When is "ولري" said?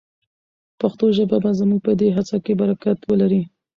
3.09-3.41